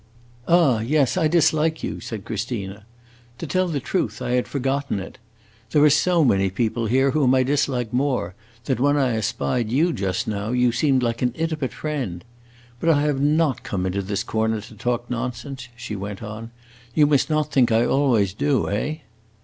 [0.47, 2.87] "Ah yes, I dislike you," said Christina.
[3.37, 5.19] "To tell the truth, I had forgotten it.
[5.69, 8.33] There are so many people here whom I dislike more,
[8.65, 12.25] that when I espied you just now, you seemed like an intimate friend.
[12.79, 16.49] But I have not come into this corner to talk nonsense," she went on.
[16.95, 18.95] "You must not think I always do, eh?"